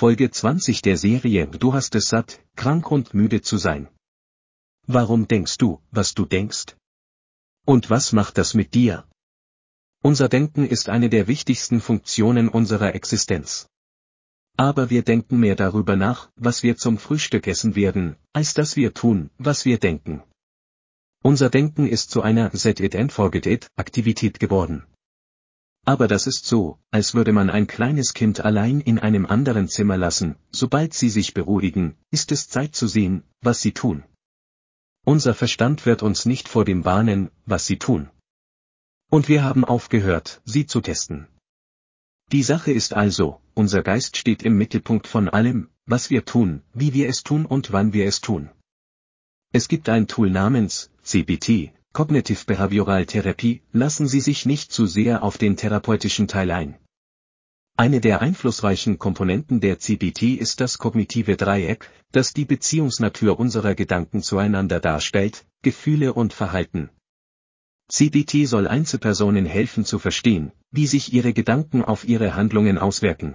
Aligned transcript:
Folge 0.00 0.30
20 0.30 0.80
der 0.80 0.96
Serie 0.96 1.46
Du 1.46 1.74
hast 1.74 1.94
es 1.94 2.06
satt, 2.06 2.40
krank 2.56 2.90
und 2.90 3.12
müde 3.12 3.42
zu 3.42 3.58
sein. 3.58 3.86
Warum 4.86 5.28
denkst 5.28 5.58
du, 5.58 5.82
was 5.90 6.14
du 6.14 6.24
denkst? 6.24 6.74
Und 7.66 7.90
was 7.90 8.14
macht 8.14 8.38
das 8.38 8.54
mit 8.54 8.72
dir? 8.72 9.06
Unser 10.02 10.30
Denken 10.30 10.64
ist 10.66 10.88
eine 10.88 11.10
der 11.10 11.28
wichtigsten 11.28 11.82
Funktionen 11.82 12.48
unserer 12.48 12.94
Existenz. 12.94 13.68
Aber 14.56 14.88
wir 14.88 15.02
denken 15.02 15.38
mehr 15.38 15.54
darüber 15.54 15.96
nach, 15.96 16.30
was 16.34 16.62
wir 16.62 16.78
zum 16.78 16.96
Frühstück 16.96 17.46
essen 17.46 17.76
werden, 17.76 18.16
als 18.32 18.54
dass 18.54 18.76
wir 18.76 18.94
tun, 18.94 19.28
was 19.36 19.66
wir 19.66 19.78
denken. 19.78 20.22
Unser 21.22 21.50
Denken 21.50 21.86
ist 21.86 22.10
zu 22.10 22.22
einer 22.22 22.50
Set 22.56 22.80
it 22.80 22.96
and 22.96 23.12
forget 23.12 23.44
it 23.44 23.66
Aktivität 23.76 24.40
geworden. 24.40 24.86
Aber 25.84 26.08
das 26.08 26.26
ist 26.26 26.46
so, 26.46 26.78
als 26.90 27.14
würde 27.14 27.32
man 27.32 27.50
ein 27.50 27.66
kleines 27.66 28.14
Kind 28.14 28.40
allein 28.40 28.80
in 28.80 28.98
einem 28.98 29.26
anderen 29.26 29.68
Zimmer 29.68 29.96
lassen, 29.96 30.36
sobald 30.50 30.94
sie 30.94 31.08
sich 31.08 31.34
beruhigen, 31.34 31.96
ist 32.10 32.32
es 32.32 32.48
Zeit 32.48 32.74
zu 32.74 32.86
sehen, 32.86 33.24
was 33.40 33.60
sie 33.60 33.72
tun. 33.72 34.04
Unser 35.04 35.34
Verstand 35.34 35.86
wird 35.86 36.02
uns 36.02 36.26
nicht 36.26 36.48
vor 36.48 36.64
dem 36.64 36.84
warnen, 36.84 37.30
was 37.46 37.66
sie 37.66 37.78
tun. 37.78 38.10
Und 39.10 39.28
wir 39.28 39.42
haben 39.42 39.64
aufgehört, 39.64 40.40
sie 40.44 40.66
zu 40.66 40.80
testen. 40.80 41.26
Die 42.30 42.44
Sache 42.44 42.70
ist 42.70 42.94
also, 42.94 43.40
unser 43.54 43.82
Geist 43.82 44.16
steht 44.16 44.44
im 44.44 44.56
Mittelpunkt 44.56 45.08
von 45.08 45.28
allem, 45.28 45.68
was 45.86 46.10
wir 46.10 46.24
tun, 46.24 46.62
wie 46.74 46.94
wir 46.94 47.08
es 47.08 47.24
tun 47.24 47.44
und 47.44 47.72
wann 47.72 47.92
wir 47.92 48.06
es 48.06 48.20
tun. 48.20 48.50
Es 49.52 49.66
gibt 49.66 49.88
ein 49.88 50.06
Tool 50.06 50.30
namens 50.30 50.92
CBT, 51.02 51.72
Cognitive 51.92 52.44
Behavioral 52.46 53.04
Therapy, 53.04 53.62
lassen 53.72 54.06
Sie 54.06 54.20
sich 54.20 54.46
nicht 54.46 54.72
zu 54.72 54.86
sehr 54.86 55.24
auf 55.24 55.38
den 55.38 55.56
therapeutischen 55.56 56.28
Teil 56.28 56.52
ein. 56.52 56.76
Eine 57.76 58.00
der 58.00 58.20
einflussreichen 58.20 58.98
Komponenten 58.98 59.60
der 59.60 59.80
CBT 59.80 60.38
ist 60.38 60.60
das 60.60 60.78
kognitive 60.78 61.36
Dreieck, 61.36 61.90
das 62.12 62.32
die 62.32 62.44
Beziehungsnatur 62.44 63.40
unserer 63.40 63.74
Gedanken 63.74 64.22
zueinander 64.22 64.78
darstellt, 64.78 65.46
Gefühle 65.62 66.14
und 66.14 66.32
Verhalten. 66.32 66.90
CBT 67.88 68.46
soll 68.46 68.68
Einzelpersonen 68.68 69.44
helfen 69.44 69.84
zu 69.84 69.98
verstehen, 69.98 70.52
wie 70.70 70.86
sich 70.86 71.12
ihre 71.12 71.32
Gedanken 71.32 71.84
auf 71.84 72.06
ihre 72.06 72.36
Handlungen 72.36 72.78
auswirken. 72.78 73.34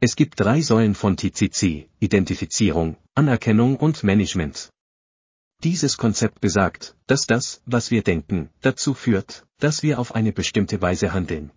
Es 0.00 0.16
gibt 0.16 0.40
drei 0.40 0.60
Säulen 0.60 0.96
von 0.96 1.16
TCC, 1.16 1.88
Identifizierung, 2.00 2.96
Anerkennung 3.14 3.76
und 3.76 4.02
Management. 4.02 4.70
Dieses 5.64 5.96
Konzept 5.96 6.42
besagt, 6.42 6.94
dass 7.06 7.26
das, 7.26 7.62
was 7.64 7.90
wir 7.90 8.02
denken, 8.02 8.50
dazu 8.60 8.92
führt, 8.92 9.46
dass 9.58 9.82
wir 9.82 9.98
auf 9.98 10.14
eine 10.14 10.30
bestimmte 10.30 10.82
Weise 10.82 11.14
handeln. 11.14 11.52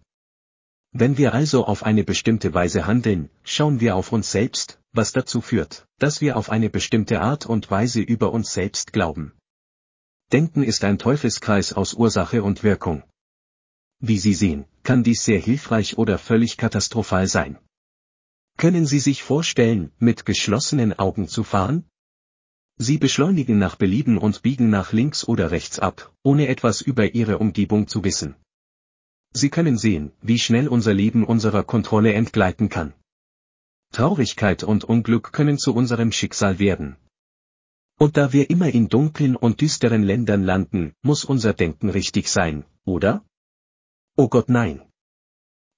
Wenn 0.94 1.18
wir 1.18 1.34
also 1.34 1.66
auf 1.66 1.84
eine 1.84 2.06
bestimmte 2.06 2.54
Weise 2.54 2.88
handeln, 2.88 3.30
schauen 3.44 3.82
wir 3.82 3.98
auf 3.98 4.14
uns 4.14 4.32
selbst, 4.32 4.80
was 4.94 5.12
dazu 5.12 5.42
führt, 5.42 5.86
dass 6.00 6.22
wir 6.22 6.38
auf 6.38 6.50
eine 6.50 6.70
bestimmte 6.70 7.20
Art 7.20 7.46
und 7.46 7.70
Weise 7.70 8.00
über 8.00 8.32
uns 8.32 8.54
selbst 8.54 8.94
glauben. 8.94 9.34
Denken 10.32 10.64
ist 10.64 10.86
ein 10.86 11.00
Teufelskreis 11.00 11.74
aus 11.74 11.94
Ursache 11.94 12.44
und 12.44 12.64
Wirkung. 12.64 13.04
Wie 14.00 14.20
Sie 14.20 14.34
sehen, 14.34 14.64
kann 14.84 15.04
dies 15.04 15.26
sehr 15.26 15.40
hilfreich 15.40 15.98
oder 15.98 16.18
völlig 16.18 16.56
katastrophal 16.56 17.28
sein. 17.28 17.60
Können 18.56 18.86
Sie 18.86 19.00
sich 19.00 19.22
vorstellen, 19.22 19.92
mit 20.00 20.26
geschlossenen 20.26 20.98
Augen 20.98 21.28
zu 21.28 21.44
fahren? 21.44 21.84
Sie 22.80 23.00
beschleunigen 23.00 23.58
nach 23.58 23.76
Belieben 23.76 24.20
und 24.20 24.44
biegen 24.44 24.70
nach 24.70 24.94
links 24.94 25.28
oder 25.28 25.50
rechts 25.50 25.80
ab, 25.80 26.14
ohne 26.22 26.48
etwas 26.48 26.82
über 26.82 27.16
ihre 27.16 27.40
Umgebung 27.40 27.88
zu 27.88 28.04
wissen. 28.04 28.36
Sie 29.34 29.50
können 29.50 29.78
sehen, 29.78 30.12
wie 30.22 30.38
schnell 30.38 30.68
unser 30.68 30.94
Leben 30.94 31.26
unserer 31.26 31.64
Kontrolle 31.64 32.14
entgleiten 32.14 32.70
kann. 32.70 32.94
Traurigkeit 33.92 34.64
und 34.64 34.84
Unglück 34.84 35.34
können 35.34 35.58
zu 35.58 35.74
unserem 35.74 36.12
Schicksal 36.12 36.60
werden. 36.60 36.98
Und 37.98 38.16
da 38.16 38.32
wir 38.32 38.50
immer 38.52 38.70
in 38.70 38.90
dunklen 38.90 39.36
und 39.36 39.62
düsteren 39.62 40.04
Ländern 40.04 40.44
landen, 40.44 40.94
muss 41.02 41.26
unser 41.26 41.54
Denken 41.54 41.90
richtig 41.90 42.30
sein, 42.30 42.64
oder? 42.86 43.26
Oh 44.16 44.28
Gott 44.28 44.50
nein. 44.50 44.84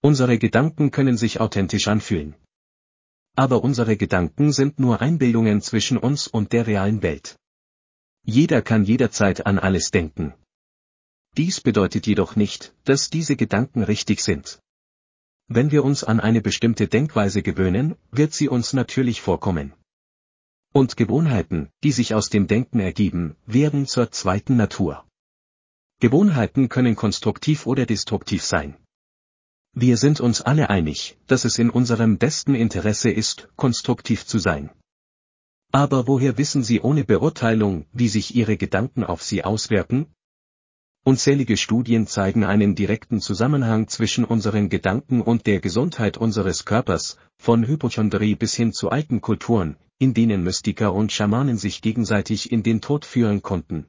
Unsere 0.02 0.38
Gedanken 0.38 0.92
können 0.92 1.16
sich 1.16 1.40
authentisch 1.40 1.88
anfühlen 1.88 2.36
aber 3.40 3.64
unsere 3.64 3.96
Gedanken 3.96 4.52
sind 4.52 4.82
nur 4.82 5.00
Einbildungen 5.00 5.62
zwischen 5.62 5.98
uns 5.98 6.28
und 6.28 6.52
der 6.52 6.68
realen 6.68 7.02
Welt. 7.02 7.38
Jeder 8.26 8.62
kann 8.62 8.84
jederzeit 8.84 9.46
an 9.46 9.58
alles 9.58 9.92
denken. 9.92 10.34
Dies 11.38 11.62
bedeutet 11.62 12.06
jedoch 12.06 12.36
nicht, 12.36 12.74
dass 12.84 13.10
diese 13.10 13.38
Gedanken 13.38 13.84
richtig 13.84 14.22
sind. 14.24 14.60
Wenn 15.48 15.72
wir 15.72 15.86
uns 15.86 16.04
an 16.04 16.20
eine 16.20 16.42
bestimmte 16.42 16.90
Denkweise 16.90 17.42
gewöhnen, 17.42 17.96
wird 18.12 18.34
sie 18.34 18.50
uns 18.50 18.74
natürlich 18.74 19.22
vorkommen. 19.22 19.72
Und 20.74 20.98
Gewohnheiten, 20.98 21.70
die 21.86 21.94
sich 21.94 22.14
aus 22.14 22.28
dem 22.30 22.46
Denken 22.48 22.82
ergeben, 22.82 23.38
werden 23.46 23.88
zur 23.88 24.12
zweiten 24.12 24.58
Natur. 24.58 25.06
Gewohnheiten 26.02 26.68
können 26.68 26.98
konstruktiv 26.98 27.68
oder 27.68 27.86
destruktiv 27.86 28.44
sein. 28.44 28.76
Wir 29.75 29.97
sind 29.97 30.19
uns 30.19 30.41
alle 30.41 30.69
einig, 30.69 31.18
dass 31.28 31.46
es 31.46 31.57
in 31.59 31.69
unserem 31.69 32.18
besten 32.18 32.56
Interesse 32.56 33.12
ist, 33.12 33.50
konstruktiv 33.56 34.25
zu 34.25 34.40
sein. 34.40 34.72
Aber 35.72 36.07
woher 36.07 36.38
wissen 36.38 36.63
Sie 36.63 36.81
ohne 36.81 37.03
Beurteilung, 37.06 37.85
wie 37.94 38.09
sich 38.09 38.35
Ihre 38.35 38.57
Gedanken 38.57 39.03
auf 39.03 39.22
Sie 39.22 39.44
auswirken? 39.44 40.07
Unzählige 41.06 41.56
Studien 41.56 42.07
zeigen 42.07 42.44
einen 42.44 42.75
direkten 42.75 43.22
Zusammenhang 43.22 43.88
zwischen 43.88 44.25
unseren 44.25 44.69
Gedanken 44.69 45.22
und 45.22 45.47
der 45.47 45.62
Gesundheit 45.62 46.18
unseres 46.18 46.66
Körpers, 46.66 47.18
von 47.38 47.66
Hypochondrie 47.66 48.36
bis 48.36 48.56
hin 48.56 48.74
zu 48.74 48.90
alten 48.90 49.22
Kulturen, 49.22 49.78
in 49.97 50.13
denen 50.13 50.44
Mystiker 50.44 50.94
und 50.94 51.12
Schamanen 51.12 51.57
sich 51.57 51.81
gegenseitig 51.81 52.51
in 52.51 52.63
den 52.63 52.81
Tod 52.81 53.06
führen 53.06 53.41
konnten. 53.41 53.86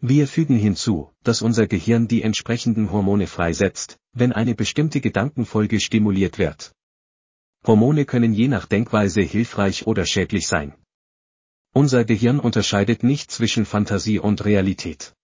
Wir 0.00 0.28
fügen 0.28 0.56
hinzu, 0.56 1.10
dass 1.22 1.40
unser 1.40 1.66
Gehirn 1.66 2.08
die 2.08 2.22
entsprechenden 2.22 2.92
Hormone 2.92 3.26
freisetzt, 3.26 3.98
wenn 4.12 4.32
eine 4.32 4.54
bestimmte 4.54 5.00
Gedankenfolge 5.00 5.80
stimuliert 5.80 6.38
wird. 6.38 6.74
Hormone 7.66 8.04
können 8.04 8.34
je 8.34 8.48
nach 8.48 8.66
Denkweise 8.66 9.22
hilfreich 9.22 9.86
oder 9.86 10.04
schädlich 10.04 10.46
sein. 10.46 10.74
Unser 11.72 12.04
Gehirn 12.04 12.38
unterscheidet 12.38 13.02
nicht 13.02 13.30
zwischen 13.30 13.64
Fantasie 13.64 14.18
und 14.18 14.44
Realität. 14.44 15.14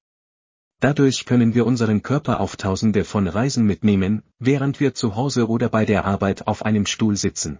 Dadurch 0.80 1.26
können 1.26 1.54
wir 1.54 1.66
unseren 1.66 2.02
Körper 2.02 2.40
auf 2.40 2.56
tausende 2.56 3.04
von 3.04 3.28
Reisen 3.28 3.66
mitnehmen, 3.66 4.22
während 4.38 4.80
wir 4.80 4.94
zu 4.94 5.14
Hause 5.14 5.46
oder 5.48 5.68
bei 5.68 5.84
der 5.84 6.06
Arbeit 6.06 6.46
auf 6.46 6.64
einem 6.64 6.86
Stuhl 6.86 7.16
sitzen. 7.16 7.58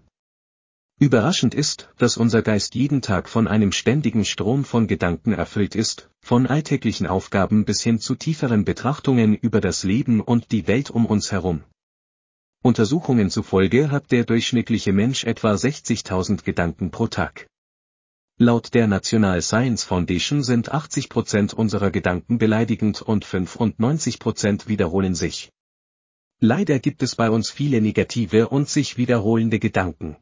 Überraschend 1.01 1.55
ist, 1.55 1.89
dass 1.97 2.19
unser 2.19 2.43
Geist 2.43 2.75
jeden 2.75 3.01
Tag 3.01 3.31
von 3.31 3.49
einem 3.49 3.73
ständigen 3.73 4.27
Strom 4.27 4.67
von 4.67 4.87
Gedanken 4.87 5.33
erfüllt 5.33 5.75
ist, 5.75 6.11
von 6.21 6.47
alltäglichen 6.47 7.07
Aufgaben 7.07 7.65
bis 7.65 7.81
hin 7.81 7.99
zu 8.01 8.15
tieferen 8.17 8.67
Betrachtungen 8.67 9.35
über 9.35 9.63
das 9.63 9.83
Leben 9.83 10.21
und 10.21 10.53
die 10.53 10.67
Welt 10.67 10.91
um 10.91 11.07
uns 11.07 11.33
herum. 11.33 11.65
Untersuchungen 12.63 13.31
zufolge 13.31 13.91
hat 13.91 14.13
der 14.13 14.25
durchschnittliche 14.25 14.93
Mensch 14.93 15.25
etwa 15.25 15.55
60.000 15.55 16.45
Gedanken 16.45 16.91
pro 16.91 17.07
Tag. 17.07 17.47
Laut 18.37 18.75
der 18.75 18.87
National 18.87 19.41
Science 19.41 19.85
Foundation 19.85 20.43
sind 20.43 20.71
80% 20.71 21.55
unserer 21.55 21.91
Gedanken 21.91 22.37
beleidigend 22.37 23.01
und 23.01 23.25
95% 23.25 24.69
wiederholen 24.69 25.15
sich. 25.15 25.51
Leider 26.41 26.79
gibt 26.79 27.03
es 27.03 27.17
bei 27.17 27.31
uns 27.31 27.49
viele 27.49 27.81
negative 27.81 28.51
und 28.51 28.69
sich 28.69 28.99
wiederholende 28.99 29.59
Gedanken. 29.59 30.19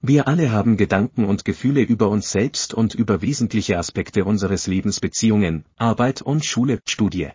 Wir 0.00 0.28
alle 0.28 0.52
haben 0.52 0.76
Gedanken 0.76 1.24
und 1.24 1.44
Gefühle 1.44 1.82
über 1.82 2.08
uns 2.08 2.30
selbst 2.30 2.74
und 2.74 2.94
über 2.94 3.22
wesentliche 3.22 3.78
Aspekte 3.78 4.24
unseres 4.24 4.66
Lebens 4.66 5.00
Beziehungen, 5.00 5.64
Arbeit 5.76 6.22
und 6.22 6.44
Schule, 6.44 6.80
Studie. 6.86 7.30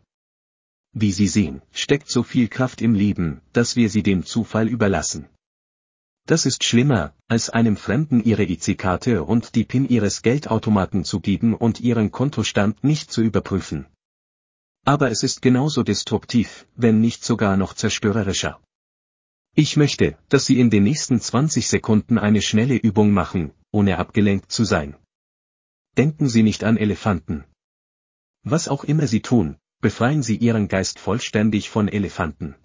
Wie 0.94 1.12
Sie 1.12 1.28
sehen, 1.28 1.62
steckt 1.72 2.10
so 2.10 2.24
viel 2.24 2.48
Kraft 2.48 2.82
im 2.82 2.94
Leben, 2.94 3.42
dass 3.54 3.76
wir 3.76 3.90
sie 3.90 4.04
dem 4.04 4.26
Zufall 4.26 4.68
überlassen. 4.68 5.28
Das 6.28 6.46
ist 6.46 6.64
schlimmer, 6.64 7.14
als 7.28 7.50
einem 7.50 7.78
Fremden 7.78 8.24
Ihre 8.24 8.44
IC-Karte 8.44 9.24
und 9.24 9.56
die 9.56 9.64
PIN 9.64 9.90
Ihres 9.90 10.22
Geldautomaten 10.22 11.04
zu 11.04 11.20
geben 11.20 11.56
und 11.56 11.80
Ihren 11.80 12.12
Kontostand 12.12 12.84
nicht 12.84 13.12
zu 13.12 13.22
überprüfen. 13.22 13.88
Aber 14.86 15.12
es 15.12 15.24
ist 15.24 15.42
genauso 15.42 15.84
destruktiv, 15.84 16.68
wenn 16.76 17.02
nicht 17.02 17.24
sogar 17.24 17.58
noch 17.58 17.74
zerstörerischer. 17.74 18.62
Ich 19.54 19.76
möchte, 19.76 20.18
dass 20.30 20.46
Sie 20.46 20.60
in 20.60 20.70
den 20.70 20.84
nächsten 20.84 21.20
20 21.20 21.68
Sekunden 21.68 22.18
eine 22.18 22.42
schnelle 22.42 22.76
Übung 22.76 23.12
machen, 23.12 23.52
ohne 23.72 23.98
abgelenkt 23.98 24.52
zu 24.52 24.64
sein. 24.64 24.96
Denken 25.98 26.30
Sie 26.30 26.42
nicht 26.42 26.64
an 26.64 26.78
Elefanten. 26.78 27.44
Was 28.44 28.70
auch 28.70 28.86
immer 28.86 29.08
Sie 29.08 29.22
tun, 29.22 29.58
befreien 29.82 30.24
Sie 30.24 30.38
Ihren 30.38 30.70
Geist 30.70 31.00
vollständig 31.00 31.70
von 31.70 31.90
Elefanten. 31.90 32.56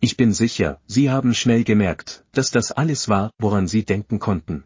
Ich 0.00 0.18
bin 0.18 0.34
sicher, 0.34 0.82
Sie 0.86 1.08
haben 1.08 1.32
schnell 1.32 1.64
gemerkt, 1.64 2.26
dass 2.32 2.50
das 2.50 2.72
alles 2.72 3.08
war, 3.08 3.30
woran 3.38 3.66
Sie 3.66 3.84
denken 3.84 4.18
konnten. 4.18 4.64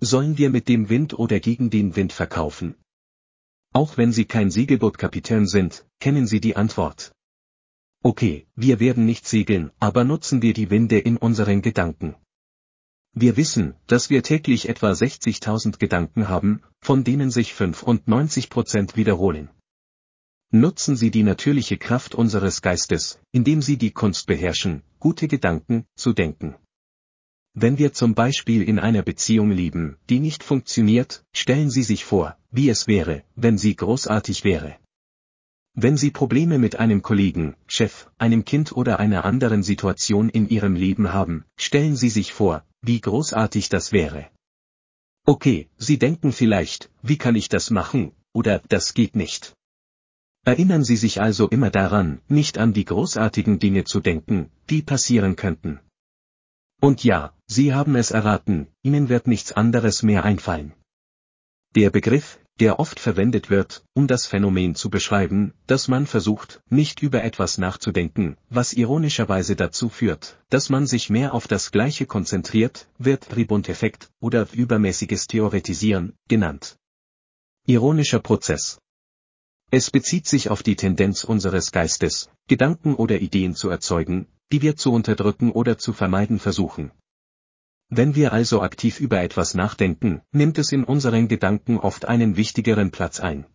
Sollen 0.00 0.36
wir 0.36 0.50
mit 0.50 0.68
dem 0.68 0.88
Wind 0.88 1.16
oder 1.16 1.38
gegen 1.38 1.70
den 1.70 1.94
Wind 1.94 2.12
verkaufen? 2.12 2.74
Auch 3.72 3.96
wenn 3.96 4.10
Sie 4.10 4.24
kein 4.24 4.50
Segelbootkapitän 4.50 5.46
sind, 5.46 5.86
kennen 6.00 6.26
Sie 6.26 6.40
die 6.40 6.56
Antwort. 6.56 7.12
Okay, 8.06 8.46
wir 8.54 8.80
werden 8.80 9.06
nicht 9.06 9.26
segeln, 9.26 9.70
aber 9.80 10.04
nutzen 10.04 10.42
wir 10.42 10.52
die 10.52 10.68
Winde 10.68 10.98
in 10.98 11.16
unseren 11.16 11.62
Gedanken. 11.62 12.14
Wir 13.14 13.38
wissen, 13.38 13.76
dass 13.86 14.10
wir 14.10 14.22
täglich 14.22 14.68
etwa 14.68 14.90
60.000 14.90 15.78
Gedanken 15.78 16.28
haben, 16.28 16.60
von 16.82 17.02
denen 17.02 17.30
sich 17.30 17.52
95% 17.52 18.96
wiederholen. 18.96 19.48
Nutzen 20.50 20.96
Sie 20.96 21.10
die 21.10 21.22
natürliche 21.22 21.78
Kraft 21.78 22.14
unseres 22.14 22.60
Geistes, 22.60 23.20
indem 23.32 23.62
Sie 23.62 23.78
die 23.78 23.92
Kunst 23.92 24.26
beherrschen, 24.26 24.82
gute 25.00 25.26
Gedanken 25.26 25.86
zu 25.96 26.12
denken. 26.12 26.56
Wenn 27.54 27.78
wir 27.78 27.94
zum 27.94 28.14
Beispiel 28.14 28.62
in 28.62 28.78
einer 28.78 29.02
Beziehung 29.02 29.50
lieben, 29.50 29.96
die 30.10 30.20
nicht 30.20 30.44
funktioniert, 30.44 31.24
stellen 31.32 31.70
Sie 31.70 31.84
sich 31.84 32.04
vor, 32.04 32.36
wie 32.50 32.68
es 32.68 32.86
wäre, 32.86 33.24
wenn 33.34 33.56
sie 33.56 33.74
großartig 33.74 34.44
wäre. 34.44 34.76
Wenn 35.76 35.96
Sie 35.96 36.12
Probleme 36.12 36.58
mit 36.58 36.78
einem 36.78 37.02
Kollegen, 37.02 37.56
Chef, 37.66 38.08
einem 38.16 38.44
Kind 38.44 38.70
oder 38.72 39.00
einer 39.00 39.24
anderen 39.24 39.64
Situation 39.64 40.28
in 40.28 40.48
Ihrem 40.48 40.76
Leben 40.76 41.12
haben, 41.12 41.44
stellen 41.56 41.96
Sie 41.96 42.10
sich 42.10 42.32
vor, 42.32 42.64
wie 42.80 43.00
großartig 43.00 43.70
das 43.70 43.90
wäre. 43.90 44.30
Okay, 45.26 45.68
Sie 45.76 45.98
denken 45.98 46.32
vielleicht, 46.32 46.90
wie 47.02 47.18
kann 47.18 47.34
ich 47.34 47.48
das 47.48 47.70
machen, 47.70 48.12
oder 48.32 48.60
das 48.68 48.94
geht 48.94 49.16
nicht. 49.16 49.56
Erinnern 50.44 50.84
Sie 50.84 50.96
sich 50.96 51.20
also 51.20 51.48
immer 51.48 51.70
daran, 51.70 52.20
nicht 52.28 52.58
an 52.58 52.72
die 52.72 52.84
großartigen 52.84 53.58
Dinge 53.58 53.82
zu 53.84 53.98
denken, 53.98 54.50
die 54.70 54.82
passieren 54.82 55.34
könnten. 55.34 55.80
Und 56.80 57.02
ja, 57.02 57.32
Sie 57.46 57.74
haben 57.74 57.96
es 57.96 58.12
erraten, 58.12 58.68
Ihnen 58.82 59.08
wird 59.08 59.26
nichts 59.26 59.52
anderes 59.52 60.04
mehr 60.04 60.24
einfallen. 60.24 60.72
Der 61.74 61.90
Begriff, 61.90 62.38
der 62.60 62.78
oft 62.78 63.00
verwendet 63.00 63.50
wird, 63.50 63.84
um 63.94 64.06
das 64.06 64.26
Phänomen 64.26 64.74
zu 64.74 64.88
beschreiben, 64.88 65.54
dass 65.66 65.88
man 65.88 66.06
versucht, 66.06 66.62
nicht 66.68 67.02
über 67.02 67.24
etwas 67.24 67.58
nachzudenken, 67.58 68.36
was 68.48 68.72
ironischerweise 68.72 69.56
dazu 69.56 69.88
führt, 69.88 70.38
dass 70.50 70.70
man 70.70 70.86
sich 70.86 71.10
mehr 71.10 71.34
auf 71.34 71.48
das 71.48 71.72
Gleiche 71.72 72.06
konzentriert, 72.06 72.88
wird 72.98 73.28
Tribundeffekt 73.28 74.10
oder 74.20 74.46
übermäßiges 74.52 75.26
Theoretisieren 75.26 76.14
genannt. 76.28 76.76
Ironischer 77.66 78.20
Prozess. 78.20 78.78
Es 79.70 79.90
bezieht 79.90 80.28
sich 80.28 80.50
auf 80.50 80.62
die 80.62 80.76
Tendenz 80.76 81.24
unseres 81.24 81.72
Geistes, 81.72 82.30
Gedanken 82.46 82.94
oder 82.94 83.18
Ideen 83.20 83.56
zu 83.56 83.68
erzeugen, 83.70 84.28
die 84.52 84.62
wir 84.62 84.76
zu 84.76 84.92
unterdrücken 84.92 85.50
oder 85.50 85.78
zu 85.78 85.92
vermeiden 85.92 86.38
versuchen. 86.38 86.92
Wenn 87.96 88.16
wir 88.16 88.32
also 88.32 88.60
aktiv 88.60 88.98
über 88.98 89.22
etwas 89.22 89.54
nachdenken, 89.54 90.20
nimmt 90.32 90.58
es 90.58 90.72
in 90.72 90.82
unseren 90.82 91.28
Gedanken 91.28 91.78
oft 91.78 92.06
einen 92.06 92.36
wichtigeren 92.36 92.90
Platz 92.90 93.20
ein. 93.20 93.46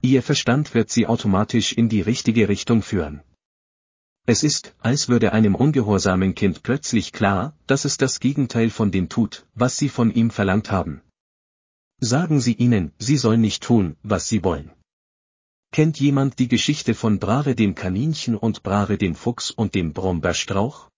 Ihr 0.00 0.22
Verstand 0.22 0.72
wird 0.72 0.88
sie 0.88 1.08
automatisch 1.08 1.72
in 1.72 1.88
die 1.88 2.00
richtige 2.00 2.48
Richtung 2.48 2.80
führen. 2.80 3.24
Es 4.24 4.44
ist, 4.44 4.76
als 4.78 5.08
würde 5.08 5.32
einem 5.32 5.56
ungehorsamen 5.56 6.36
Kind 6.36 6.62
plötzlich 6.62 7.12
klar, 7.12 7.56
dass 7.66 7.84
es 7.84 7.96
das 7.96 8.20
Gegenteil 8.20 8.70
von 8.70 8.92
dem 8.92 9.08
tut, 9.08 9.44
was 9.54 9.76
sie 9.76 9.88
von 9.88 10.12
ihm 10.12 10.30
verlangt 10.30 10.70
haben. 10.70 11.00
Sagen 11.98 12.38
Sie 12.38 12.54
ihnen, 12.54 12.92
sie 12.98 13.16
sollen 13.16 13.40
nicht 13.40 13.64
tun, 13.64 13.96
was 14.04 14.28
sie 14.28 14.44
wollen. 14.44 14.70
Kennt 15.72 15.98
jemand 15.98 16.38
die 16.38 16.46
Geschichte 16.46 16.94
von 16.94 17.18
Brare 17.18 17.56
dem 17.56 17.74
Kaninchen 17.74 18.36
und 18.36 18.62
Brare 18.62 18.96
dem 18.96 19.16
Fuchs 19.16 19.50
und 19.50 19.74
dem 19.74 19.92
Brombeerstrauch? 19.92 20.88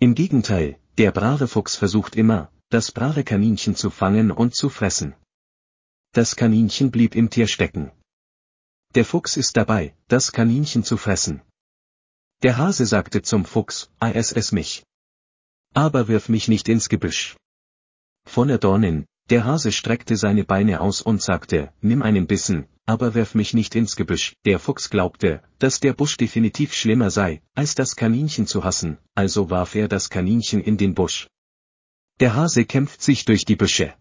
Im 0.00 0.16
Gegenteil, 0.16 0.79
der 0.98 1.12
Brare 1.12 1.48
Fuchs 1.48 1.76
versucht 1.76 2.16
immer, 2.16 2.52
das 2.68 2.92
Brare 2.92 3.24
Kaninchen 3.24 3.74
zu 3.74 3.90
fangen 3.90 4.30
und 4.30 4.54
zu 4.54 4.68
fressen. 4.68 5.14
Das 6.12 6.36
Kaninchen 6.36 6.90
blieb 6.90 7.14
im 7.14 7.30
Tier 7.30 7.46
stecken. 7.46 7.90
Der 8.94 9.04
Fuchs 9.04 9.36
ist 9.36 9.56
dabei, 9.56 9.94
das 10.08 10.32
Kaninchen 10.32 10.84
zu 10.84 10.96
fressen. 10.96 11.42
Der 12.42 12.56
Hase 12.58 12.86
sagte 12.86 13.22
zum 13.22 13.44
Fuchs, 13.44 13.90
es 14.00 14.32
es 14.32 14.50
mich. 14.52 14.84
Aber 15.74 16.08
wirf 16.08 16.28
mich 16.28 16.48
nicht 16.48 16.68
ins 16.68 16.88
Gebüsch. 16.88 17.36
Voller 18.24 18.58
Dornen, 18.58 19.06
der 19.28 19.44
Hase 19.44 19.70
streckte 19.70 20.16
seine 20.16 20.44
Beine 20.44 20.80
aus 20.80 21.02
und 21.02 21.22
sagte, 21.22 21.72
nimm 21.80 22.02
einen 22.02 22.26
Bissen, 22.26 22.66
aber 22.90 23.14
werf 23.14 23.36
mich 23.36 23.54
nicht 23.54 23.76
ins 23.76 23.94
Gebüsch. 23.94 24.34
Der 24.44 24.58
Fuchs 24.58 24.90
glaubte, 24.90 25.42
dass 25.60 25.78
der 25.78 25.92
Busch 25.92 26.16
definitiv 26.16 26.74
schlimmer 26.74 27.10
sei, 27.12 27.40
als 27.54 27.76
das 27.76 27.94
Kaninchen 27.94 28.48
zu 28.48 28.64
hassen, 28.64 28.98
also 29.14 29.48
warf 29.48 29.76
er 29.76 29.86
das 29.86 30.10
Kaninchen 30.10 30.60
in 30.60 30.76
den 30.76 30.94
Busch. 30.94 31.28
Der 32.18 32.34
Hase 32.34 32.64
kämpft 32.64 33.00
sich 33.00 33.24
durch 33.24 33.44
die 33.44 33.54
Büsche. 33.54 33.94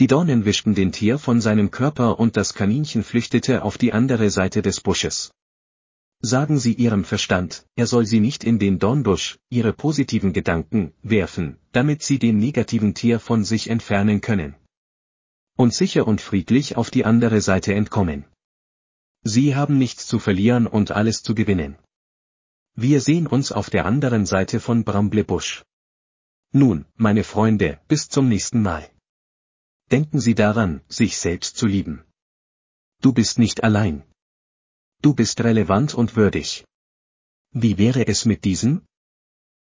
Die 0.00 0.08
Dornen 0.08 0.44
wischten 0.44 0.74
den 0.74 0.90
Tier 0.90 1.20
von 1.20 1.40
seinem 1.40 1.70
Körper 1.70 2.18
und 2.18 2.36
das 2.36 2.52
Kaninchen 2.52 3.04
flüchtete 3.04 3.62
auf 3.62 3.78
die 3.78 3.92
andere 3.92 4.28
Seite 4.28 4.60
des 4.60 4.80
Busches. 4.80 5.30
Sagen 6.20 6.58
Sie 6.58 6.72
Ihrem 6.72 7.04
Verstand, 7.04 7.64
er 7.76 7.86
soll 7.86 8.06
Sie 8.06 8.18
nicht 8.18 8.42
in 8.42 8.58
den 8.58 8.80
Dornbusch, 8.80 9.38
Ihre 9.50 9.72
positiven 9.72 10.32
Gedanken, 10.32 10.92
werfen, 11.04 11.58
damit 11.70 12.02
Sie 12.02 12.18
den 12.18 12.38
negativen 12.38 12.94
Tier 12.94 13.20
von 13.20 13.44
sich 13.44 13.70
entfernen 13.70 14.20
können 14.20 14.56
und 15.56 15.74
sicher 15.74 16.06
und 16.06 16.20
friedlich 16.20 16.76
auf 16.76 16.90
die 16.90 17.04
andere 17.04 17.40
Seite 17.40 17.74
entkommen. 17.74 18.24
Sie 19.22 19.56
haben 19.56 19.78
nichts 19.78 20.06
zu 20.06 20.18
verlieren 20.18 20.66
und 20.66 20.90
alles 20.90 21.22
zu 21.22 21.34
gewinnen. 21.34 21.76
Wir 22.74 23.00
sehen 23.00 23.26
uns 23.26 23.52
auf 23.52 23.70
der 23.70 23.86
anderen 23.86 24.26
Seite 24.26 24.60
von 24.60 24.84
Bramble-Busch. 24.84 25.64
Nun, 26.52 26.86
meine 26.96 27.24
Freunde, 27.24 27.80
bis 27.88 28.08
zum 28.08 28.28
nächsten 28.28 28.62
Mal. 28.62 28.90
Denken 29.90 30.20
Sie 30.20 30.34
daran, 30.34 30.80
sich 30.88 31.18
selbst 31.18 31.56
zu 31.56 31.66
lieben. 31.66 32.04
Du 33.00 33.12
bist 33.12 33.38
nicht 33.38 33.64
allein. 33.64 34.02
Du 35.02 35.14
bist 35.14 35.40
relevant 35.42 35.94
und 35.94 36.16
würdig. 36.16 36.64
Wie 37.50 37.78
wäre 37.78 38.06
es 38.06 38.24
mit 38.24 38.44
diesem? 38.44 38.82